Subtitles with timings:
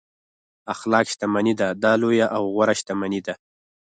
[0.73, 3.33] اخلاق شتمني ده دا لویه او غوره شتمني ده.